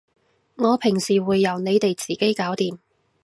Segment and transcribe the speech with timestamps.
[0.55, 2.79] 我平時會由你哋自己搞掂